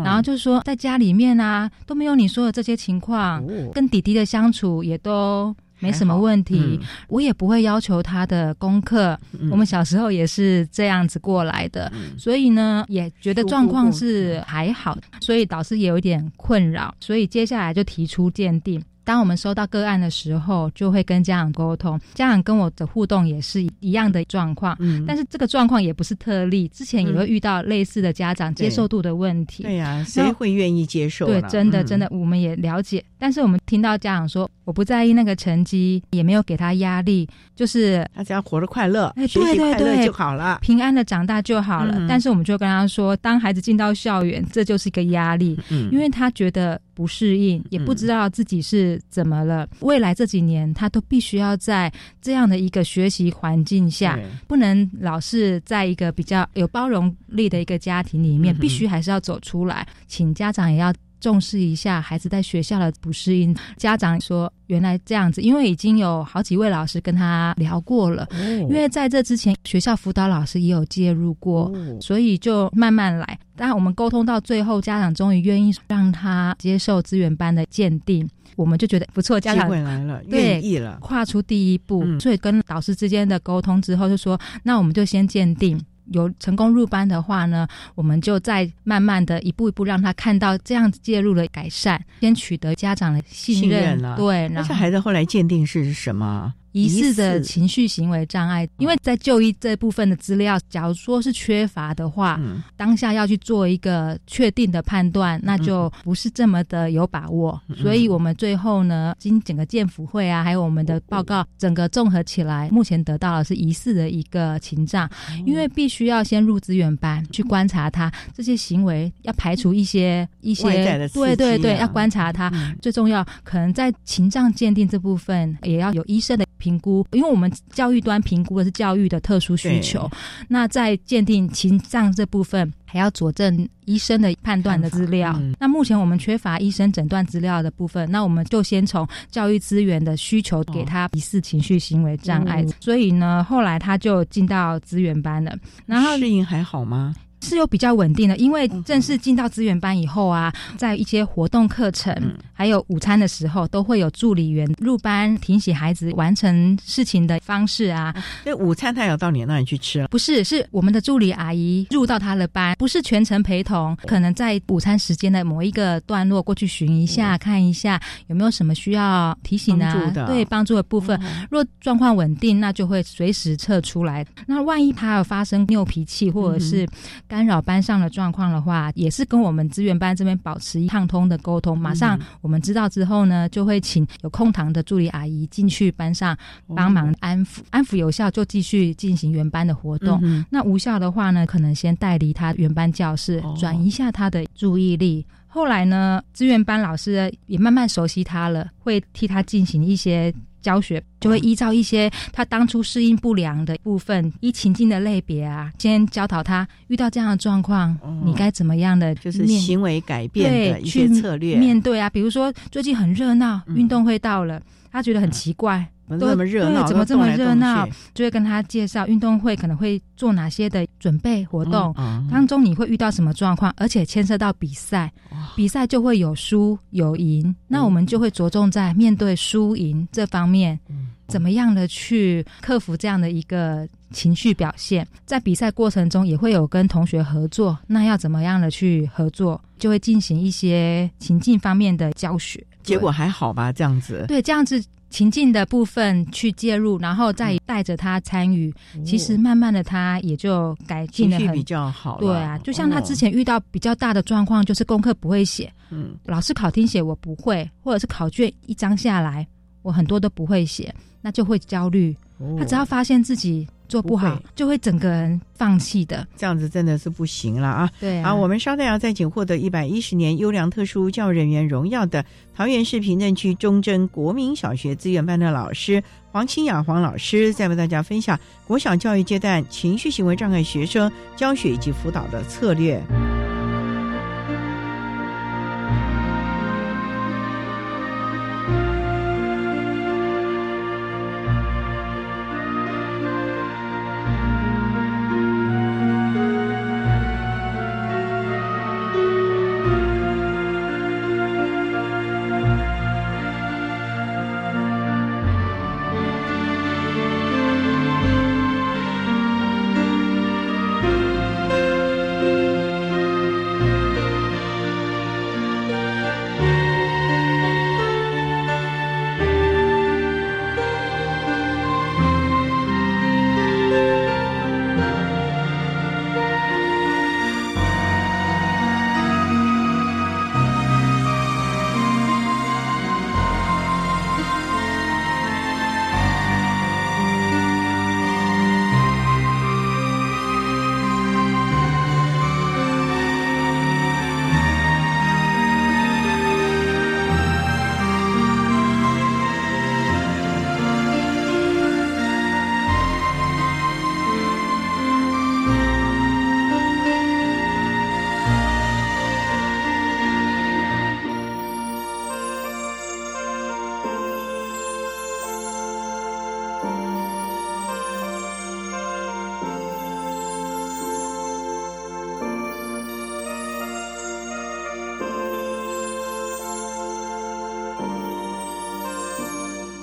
[0.06, 9.20] 然后就是说在家里面啊都没有你说的这些情况，跟弟弟的相处也都没什么问题，我也不会要求他的功课。
[9.52, 18.82] 我们小时候也是这样子过来的，所以呢也觉得状况是还好，所以导师也有点困扰，所以接下来就提出鉴定。
[19.08, 21.98] 当我们收到个案的时候，就会跟家长沟通。
[22.14, 29.64] 家长跟我的互动也是一样的状况，嗯，但是这个状况也不是特例，之前也会遇到类似的家长接受度的问题。
[29.64, 31.26] 对呀，谁会愿意接受？
[31.26, 33.02] 对，真的真的，我们也了解。
[33.18, 42.06] 但是我们听到家长说，我不在意那个成绩，也没有给他压力，就是他只要活得快乐，哎，对对对，就好了，平安的长大就好了。
[42.10, 46.78] 但是我们就跟他说，当孩子进到校园，这就是一个压力，嗯，因为他觉得。
[46.98, 49.70] 不适应，也不知道自己是怎么了。
[49.82, 59.88] 未来这几年，他都必须要在这样的一个学习环境下，不能老是在一个比较有包容力的一个家庭里面，必须还是要走出来。
[60.08, 60.92] 请家长也要。
[61.20, 63.56] 重视一下孩子在学校的不适应。
[63.76, 68.28] 家长说：“原来这样子，因为已经有好几位老师跟他聊过了。
[68.62, 73.40] 因为在这之前，学校辅导老师也有介入过，所以就慢慢来。
[73.56, 79.40] 但我们沟通到最后，家长终于愿意让他接受资源班的鉴定，我们就觉得不错。
[79.40, 82.06] 家长来了，愿意了，跨出第一步。
[82.20, 85.80] 所以跟导师之间的沟通之后，就说：那我们就先鉴定。”
[86.12, 94.02] 有成功入班的话呢，我们就再慢慢的一步一步让他看到这样子介入的改善，先取得家长的信任。
[94.16, 96.54] 对，那孩子后来鉴定是什么？
[96.72, 102.40] 疑似的情绪行为障碍，因为在就医这部分的资料，假如说是缺乏的话，
[102.76, 107.60] 当下要去做一个确定的判断，那就不是这么的有把握。
[107.82, 115.10] 所以我们最后呢，经整个建辅会啊，还有我们的报告，整个综合起来，目前得到的是疑似的一个情障，
[115.46, 122.52] 因为必须要先入资源班去观察他这些行为，要排除一些一些对对对，要观察他。
[122.82, 126.46] 最重要，可能在情障鉴定这部分，也要有医生的。
[126.58, 130.10] 评估，因为我们教育端评估的是教育的特殊需求，
[130.48, 135.40] 那在鉴定情障这部分，还要佐证医生的判断的资料。
[135.60, 145.56] 那目前我们缺乏医生诊断资料的部分，那我们就先从教育资源的需求给他疑似情绪行为障碍，所以呢，后来他就进到资源班了。
[145.86, 147.16] 然后适应还好吗？
[147.42, 152.14] 是有比较稳定的，因为正式进到资源班以后啊，在一些活动课程
[152.54, 158.14] 还有午餐的时候，都会有助理员入班提醒孩子完成事情的方式啊。
[158.44, 160.08] 那午餐他有到你那里去吃？
[160.08, 171.20] 不是，是我们的助理阿姨入到他的班，不是全程陪同，可能在午餐时间的某一个段落过去巡一下，看一下有没有什么需要提醒啊，对帮助的部分。
[171.50, 174.26] 若状况稳定，那就会随时撤出来。
[174.46, 176.88] 那万一他有发生拗脾气或者是
[177.28, 181.78] 干扰班上的状况的话，也是跟我们资源班这边保持畅通的沟通。
[181.78, 186.36] 马上我们知道之后呢，就会请有空堂的助理阿姨进去班上
[186.76, 190.22] 帮忙安抚，安抚有效就继续进行原班的活动。
[190.50, 195.26] 那无效的话呢，可能先带离他原班教室，转移一下他的注意力。
[195.50, 200.32] 后来呢，资源班老师也慢慢熟悉他了，会替他进行一些
[200.68, 212.10] 教学，就会依照一些他当初适应不良的部分，依情境的类别啊，先教导他遇到这样的状况，你该怎么样的，就是行为改变的一些策略面对啊。
[212.10, 214.62] 比如说最近很热闹，运动会到了，
[214.92, 215.88] 他觉得很奇怪。
[216.10, 217.88] 这么热闹，怎么这么热闹？
[218.14, 221.94] 就会跟他介绍运动会可能会做哪些的准备活动，
[222.32, 225.12] 当中你会遇到什么状况，而且牵涉到比赛，
[225.56, 230.80] 比赛就会有输有赢，那我们就会着重在面对输赢这方面，
[231.28, 235.06] 怎么样的去克服这样的一个情绪表现。
[235.26, 242.66] 在比赛过程中也会有跟同学合作，那要怎么样的去合作，就会进行一些情境方面的教学。
[242.82, 243.74] 结果还好吧？
[243.74, 244.82] 这样子，对，这样子。
[245.10, 248.74] 情境的部分去介入，然后再带着他参与，
[249.06, 252.18] 其实慢慢的他也就改进的很比较好。
[252.20, 259.48] 对啊，就像他之前遇到比较大的状况，就是功课不会写，嗯，老师考听写我不会，或者是考卷一张下来，
[259.82, 262.16] 我很多都不会写，那就会焦虑。
[262.58, 263.68] 他只要发现自己。
[263.88, 267.90] 做不好就会整个人放弃的，这样子真的是不行了啊！
[268.00, 272.24] 对，啊，我们稍待要再请获得一百一十年优良特殊教育人员荣耀的
[272.56, 283.02] 桃园市平镇区中正国民小学资源班的老师黄清雅黄老师，再为大家分享国小教育阶段情绪行为障碍学生教学以及辅导的策略。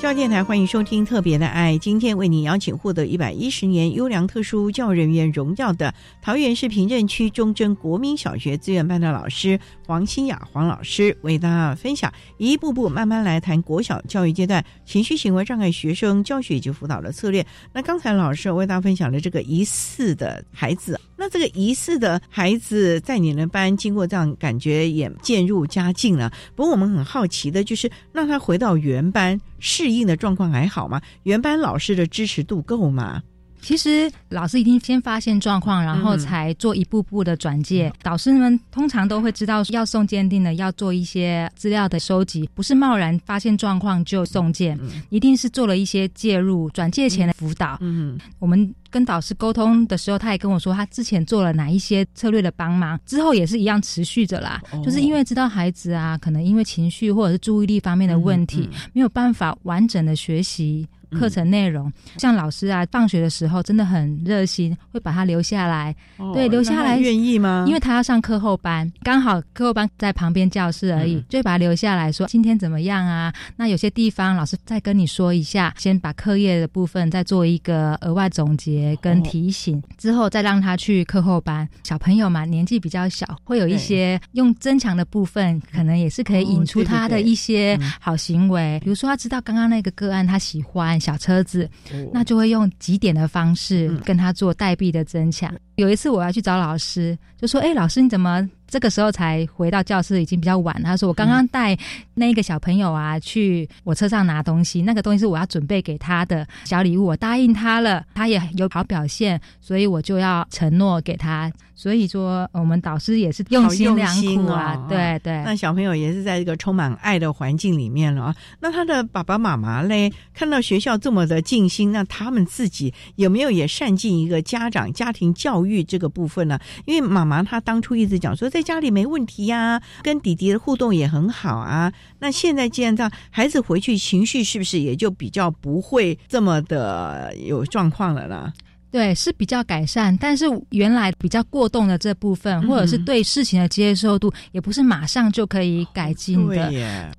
[0.04, 17.46] 教电台欢迎收听《特别的爱》，今天为您邀请获得一百一十年优良特殊教育人员荣耀的桃园市平镇区中正国民小学资源班的老师黄新雅黄老师，为大家分享一步步慢慢来谈国小教育阶段情绪行为障碍学生教学以及辅导的策略。
[17.72, 26.30] 那刚才老师为大家分享了这个疑似的孩子，那这个疑似的孩子在你们班经过这样感觉也渐入佳境了。
[26.54, 29.93] 不过我们很好奇的就是，让他回到原班适。
[29.98, 31.00] 应的状况还好吗？
[31.22, 33.22] 原班老师的支持度够吗？
[33.64, 37.90] 其实老师一定先发现状况，然后才做一步步的转介。
[38.02, 47.78] 导师们通常都会知道要送鉴定的，要做一些资料的收集，不是贸然发现状况就送件，一定是做了一些介入、转介前的辅导。
[47.80, 54.60] 嗯，我们跟导师沟通的时候，他也跟我说，他之前做了哪一些策略的帮忙，之后也是一样持续着啦。
[54.84, 60.86] 就是因为知道孩子啊，可能因为情绪或者是注意力方面的问题，没有办法完整的学习。
[61.18, 65.94] 课程内容，像老师啊，放学的时候真的很热心，会把他留下来。
[66.32, 67.64] 对，留下来愿意吗？
[67.66, 73.32] 因为他要上课后班，刚好课后班在旁边教室而已，就会把他留下来说今天怎么样啊？
[73.56, 81.68] 那有些地方老师再跟你说一下，先把课业的部分再做一个额外总结跟提醒，之后再让他去课后班。
[81.82, 88.80] 小朋友嘛，年纪比较小，会有一些用增强的部分，可能也是可以引出他的一些好行为。
[88.82, 90.98] 比如说，他知道刚刚那个个案他喜欢。
[91.04, 91.68] 小车子，
[92.12, 95.54] 那就会用几点的方式跟他做代币的增强。
[95.74, 100.82] 有一次我要去找老师，就说：“哎，老师你怎么？”这个时候才回到教室，已经比较晚。
[100.82, 101.78] 他说：“我刚刚带
[102.12, 111.52] 那个小朋友啊去我车上拿东西，那个东西是我要准备给他的小礼物，我答应他了，他也有好表现，所以我就要承诺给他。
[111.76, 115.42] 所以说，我们导师也是用心良苦啊，对对。
[115.44, 118.36] 那小朋友也是在一个充满爱的环境里面了啊。
[118.60, 126.58] 那他的爸爸妈妈嘞，看到学校这么的尽心，那他们自己有没有也善尽一个家长家庭教育这个部分呢？
[126.86, 131.92] 因为妈妈她当初一直讲说，在家里没问题呀，跟弟弟的互动也很好啊。
[132.18, 138.52] 那现在既然这样，孩子回去情绪是不是也就比较不会这么的有状况了呢？
[138.94, 146.72] 对，是比较改善，但是原来比较过动的这部分，或者是对事情的接受度，也不是马上就可以改进的。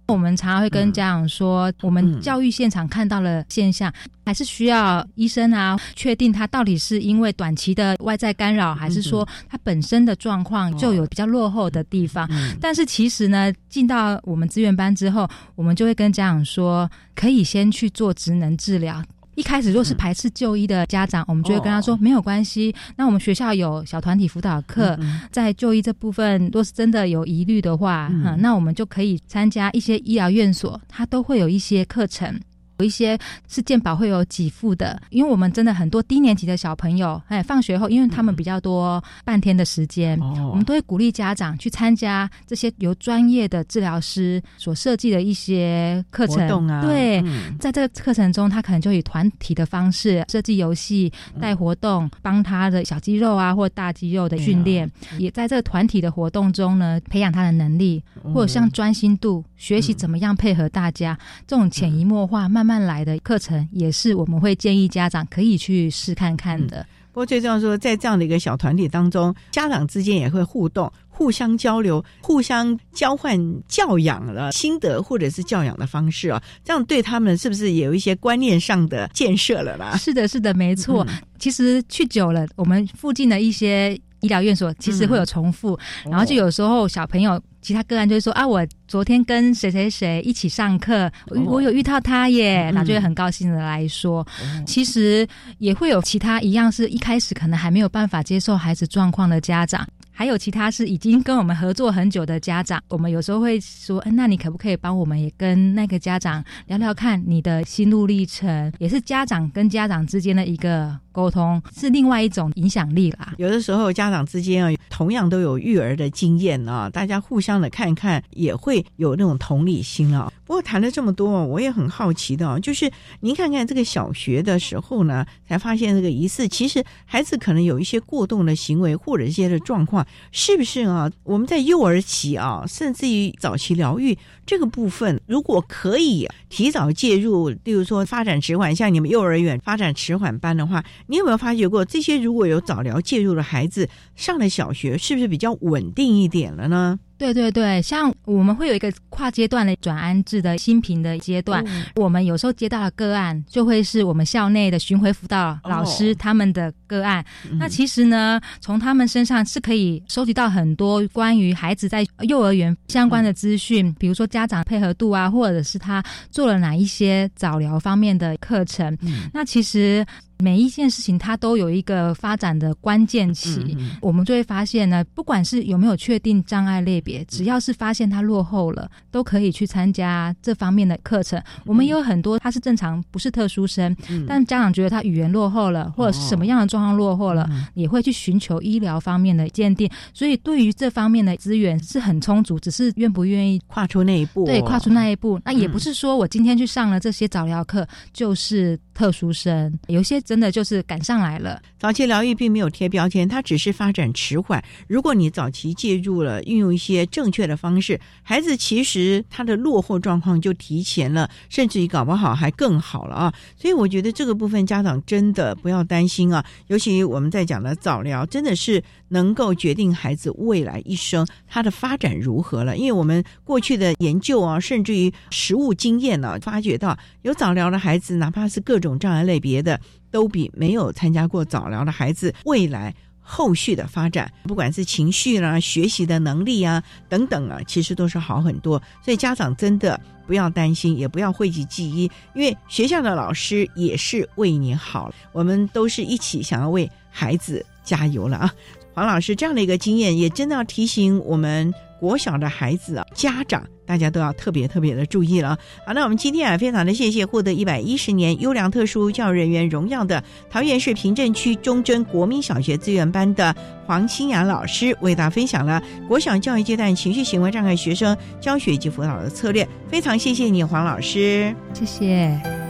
[0.08, 3.92] 我们常常会跟家长说，我们教育现场看到了现象，
[4.26, 12.26] 还是需要医生啊，确定他到底是因为短期的外在干扰，还是说他本身的状况就有比较落后的地方。
[12.62, 19.04] 但是其实呢，进到我们资源班之后，我们就会跟家长说，可以先去做职能治疗。
[19.36, 22.74] 一开始若是排斥就医的家长，我们就会跟他说没有关系。
[22.96, 24.98] 那我们学校有小团体辅导课，
[25.32, 32.40] 在就医这部分，若是真的有疑虑的话，嗯，那我们就可以参加一些医疗院所，它都会有一些课程。
[32.78, 33.18] 有一些
[33.48, 46.68] 是健保会有给付的，因为我们真的很多低年级的小朋友，哎，放学后，因为他们比较多半天的时间，我们都会鼓励家长去参加这些由专业的治疗师所设计的一些课程。
[46.68, 46.82] 啊。
[46.82, 47.24] 对，
[47.60, 58.04] 在这个课程中，他可能就以团体的方式设计游戏、带活动，帮他的小肌肉啊或大肌肉的训练，也在这个团体的活动中呢，培养他的能力，
[58.34, 61.18] 或者像专心度、学习怎么样配合大家，
[61.48, 62.65] 这种潜移默化慢。
[62.66, 66.86] 慢来的课程也是我们会建议家长可以去试看看的。
[67.14, 73.40] 不过最重要说，在这样的一个小团体当中，家长之间也会互动、互相交流、互相交换
[73.70, 76.44] 教养了心得，或者是教养的方式啊。
[76.62, 79.96] 这样对他们是不是也有一些观念上的建设了啦？
[79.96, 81.08] 是的，是的，没错。
[81.40, 87.42] 其实去久了，我们附近的一些医疗院所其实会有重复，然后就有时候小朋友。
[87.66, 91.12] 其他个案就会说啊，我昨天跟谁谁谁一起上课，
[91.48, 94.26] 我有遇到他耶，那就会很高兴的来说。
[94.68, 99.84] 其实也会有其他一样是一开始可能还没有办法接受孩子状况的家长，
[100.18, 113.34] 还有其他是已经跟我们合作很久的家长，我们有时候会说，嗯那你可不可以帮我们也跟那个家长聊聊看你的心路历程，也是家长跟家长之间的一个沟通，是另外一种影响力啦。
[113.38, 117.56] 有的时候家长之间啊，同样都有育儿的经验啊，大家互相。
[117.56, 120.30] 的看一看也会有那种同理心啊。
[120.44, 122.92] 不过谈了这么多，我也很好奇的，就是
[123.22, 131.12] 您看看这个小学的时候呢，才发现这个疑似，其实孩子可能有一些过动的行为或者一些的状况，是不是啊？
[131.24, 147.00] 我们在幼儿期啊，甚至于早期疗愈这个部分，如果可以提早介入，例如说发展迟缓，像你们幼儿园发展迟缓班的话，你有没有发觉过这些如果有早疗介入的孩子上了小学，是不是比较稳定一点了呢？
[147.18, 151.64] 对对对，像我们会有一个跨阶段的转安置的新品的阶段，
[151.96, 157.24] 我们有时候接到的个案，就会是我们校内的巡回辅导老师他们的个案。
[157.60, 168.98] 那其实呢，从他们身上是可以收集到很多关于孩子在幼儿园相关的资讯，比如说家长配合度啊，或者是他做了哪一些早疗方面的课程。
[169.34, 170.06] 那其实。
[170.40, 181.42] 每一件事情它都有一个发展的关键期，我们就会发现呢，不管是有没有确定障碍类别，只要是发现它落后了，都可以去参加这方面的课程。
[181.66, 183.96] 我们也有很多他是正常，不是特殊生，
[184.28, 189.90] 但家长觉得他语言落后了，或者是什么样的状况落后了，也会去寻求医疗方面的鉴定。
[190.14, 194.46] 所以对于这方面的资源是很充足，只是愿不愿意跨出那一步。
[194.46, 200.16] 对，跨出那一步，那也不是说我今天去上了这些早疗课就是特殊生，有些。
[200.26, 201.62] 真的就是赶上来了。
[201.78, 204.64] 早期疗愈并没有贴标签，它只是发展迟缓。
[204.88, 213.34] 如果你早期介入了，运用一些正确的方式，孩子其实他的落后状况就提前了，甚至于搞不好还更好了啊！
[213.56, 216.44] 所以我觉得这个部分家长真的不要担心啊。
[216.68, 222.78] 尤其我们在讲的早疗，真的是能够决定孩子未来一生他的发展如何了。
[222.78, 229.80] 因为我们过去的研究啊，甚至于实物经验呢，发觉到有早疗的孩子，哪怕是各种障碍类别的。
[230.12, 238.82] 都比没有参加过早疗的孩子未来后续的发展，不管是情绪啦、学习的能力啊等等啊，其实都是好很多。
[239.04, 248.54] 所以家长真的不要担心，也不要讳疾忌医，因为学校的老师也是为你好，我们都是一起想要为孩子加油了啊！
[248.94, 253.68] 黄老师这样的一个经验，也真的要提醒我们国小的孩子啊，家长。
[253.86, 255.58] 大家都要特别特别的注意了。
[255.86, 263.56] 好，那我们今天啊，非常的谢谢获得一百一十年优良特殊教育人员荣耀的桃园市平镇区中贞国民小学资源班的
[263.86, 269.68] 黄清雅老师，为大家分享了国小教育阶段情绪行为障碍学生教学及辅导的策略。
[269.88, 272.65] 非常谢谢你，黄老师，谢谢。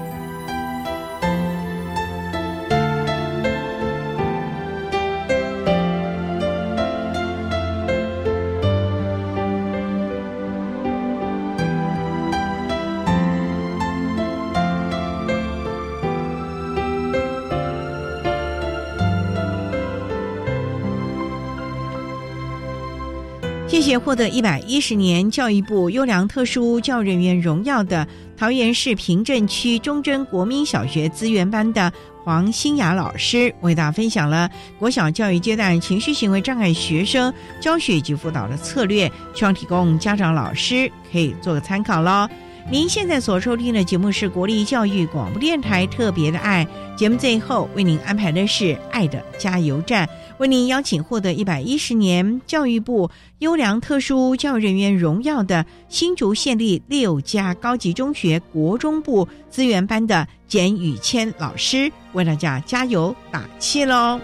[23.76, 28.08] 谢谢获得一百一十年教育部优良特殊教人员荣耀的
[28.38, 31.92] 桃园市平镇区中贞国民小学资源班的
[32.24, 34.50] 黄新雅老师，为大家分享了
[34.80, 42.30] 国小教育阶段情绪行为障碍学生教学及辅导的策略，希望提供家长老师可以做个参考喽。
[42.72, 46.66] 您现在所收听的节目是国立教育广播电台特别的爱
[46.96, 50.08] 节目，最后为您安排的是爱的加油站。
[50.38, 53.10] 为您邀请获得一百一十年教育部
[53.40, 64.20] 优良特殊教育人员荣耀的新竹县立六家高级中学国中部资源班的简宇谦老师，为大家加油打气喽！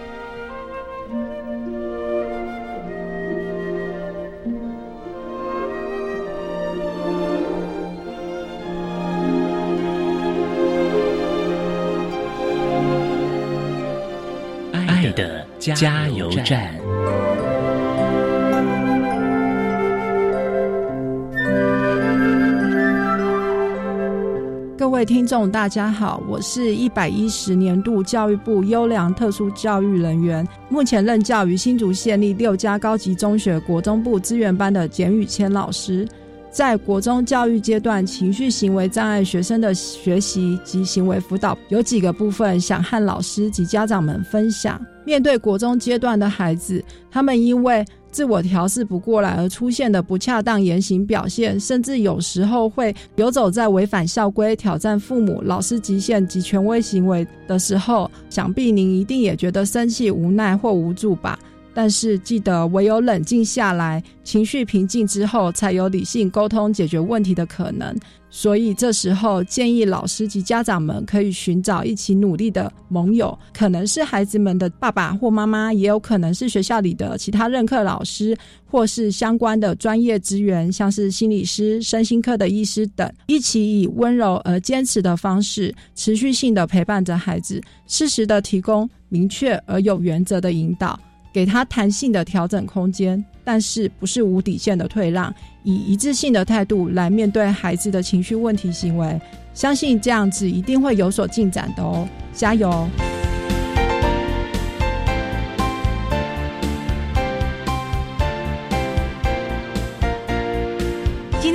[15.62, 16.74] 加油站。
[24.76, 36.08] 各位听众，大家好，我是一百一十年度教育部优良特殊教育人员，目前任教于新竹县立六家高级中学国中部资源班的简宇谦老师。
[36.52, 44.80] 在国中教育阶段，情绪行为障碍学生的学习及行为辅导有几个部分，想和老师及家长们分享。
[45.06, 61.40] 面对国中阶段的孩子，他们因为自我调试不过来而出现的不恰当言行表现，甚至有时候会游走在违反校规、挑战父母、老师极限及权威行为的时候，想必您一定也觉得生气、无奈或无助吧。
[61.74, 67.96] 但是记得，唯有冷静下来，情绪平静之后，才有理性沟通解决问题的可能。
[68.34, 90.98] 所以这时候建议老师及家长们可以寻找一起努力的盟友，可能是孩子们的爸爸或妈妈，也有可能是学校里的其他任课老师，或是相关的专业资源，像是心理师、身心科的医师等，一起以温柔而坚持的方式，持续性的陪伴着孩子，适时的提供明确而有原则的引导。
[91.34, 99.20] 给他弹性的调整空间，但是不是无底线的退让，以一致性的态度来面对孩子的情绪问题行为，
[99.54, 102.88] 相信这样子一定会有所进展的哦，加油！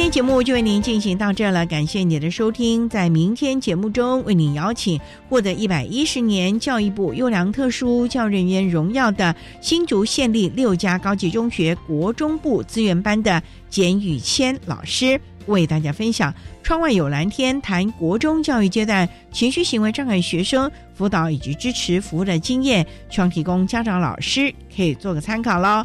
[0.07, 2.89] 天节目就为您进行到这了，感谢您的收听。
[2.89, 16.33] 在明天节目中，为您邀请获得一百一十年教育部优良特殊教育人员荣耀的新竹县立六家高级中学国中部资源班的简宇谦老师，为大家分享
[16.63, 25.85] “窗外有蓝天”谈国中教育阶段情绪行为障碍学生辅导以及支持服务的经验，希望提供家长老师可以做个参考喽。